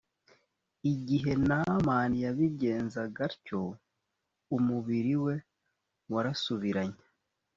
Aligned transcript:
igihe 0.91 1.31
naamani 1.47 2.17
yabigenzaga 2.25 3.19
atyo 3.29 3.61
umubiri 4.55 5.13
we 5.25 5.35
warasubiranye 6.13 7.03